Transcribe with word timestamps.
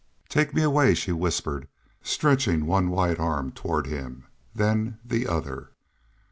"Take 0.29 0.55
me 0.55 0.63
away," 0.63 0.95
she 0.95 1.11
whispered, 1.11 1.67
stretching 2.01 2.65
one 2.65 2.89
white 2.89 3.19
arm 3.19 3.51
toward 3.51 3.85
him, 3.85 4.23
then 4.55 4.97
the 5.05 5.27
other. 5.27 5.73